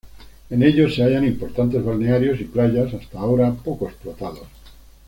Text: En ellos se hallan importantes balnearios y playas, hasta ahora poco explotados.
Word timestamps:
En 0.49 0.63
ellos 0.63 0.95
se 0.95 1.03
hallan 1.03 1.25
importantes 1.27 1.85
balnearios 1.85 2.41
y 2.41 2.45
playas, 2.45 2.91
hasta 2.95 3.19
ahora 3.19 3.53
poco 3.53 3.87
explotados. 3.87 4.47